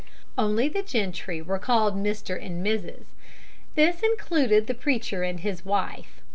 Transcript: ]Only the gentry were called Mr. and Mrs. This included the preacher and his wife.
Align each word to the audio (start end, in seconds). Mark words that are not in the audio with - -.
]Only 0.35 0.67
the 0.67 0.81
gentry 0.81 1.43
were 1.43 1.59
called 1.59 1.93
Mr. 1.95 2.35
and 2.43 2.65
Mrs. 2.65 3.03
This 3.75 4.01
included 4.01 4.65
the 4.65 4.73
preacher 4.73 5.21
and 5.21 5.41
his 5.41 5.63
wife. 5.63 6.23